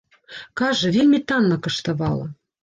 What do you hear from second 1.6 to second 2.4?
каштавала.